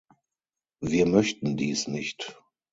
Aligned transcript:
Wir 0.79 1.05
möchten 1.05 1.57
dies 1.57 1.87
nicht. 1.87 2.35